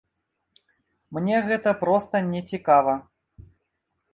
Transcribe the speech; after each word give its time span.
Мне 1.17 1.35
гэта 1.49 1.69
проста 1.83 2.15
нецікава. 2.33 2.93